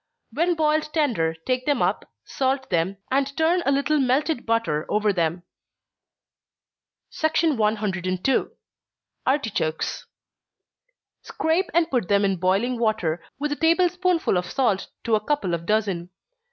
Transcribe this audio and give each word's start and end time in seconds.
When 0.33 0.55
boiled 0.55 0.89
tender, 0.93 1.35
take 1.45 1.67
them 1.67 1.83
up, 1.83 2.09
salt 2.25 2.71
them, 2.71 2.97
and 3.11 3.37
turn 3.37 3.61
a 3.67 3.71
little 3.71 3.99
melted 3.99 4.47
butter 4.47 4.87
over 4.89 5.13
them. 5.13 5.43
102. 7.21 8.51
Artichokes. 9.27 10.07
Scrape 11.21 11.69
and 11.75 11.91
put 11.91 12.07
them 12.07 12.25
in 12.25 12.37
boiling 12.37 12.79
water, 12.79 13.23
with 13.37 13.51
a 13.51 13.55
table 13.55 13.89
spoonful 13.89 14.37
of 14.37 14.49
salt 14.49 14.87
to 15.03 15.13
a 15.13 15.23
couple 15.23 15.53
of 15.53 15.67
dozen. 15.67 16.09